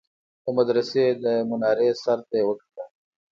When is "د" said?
0.43-0.45, 1.23-1.25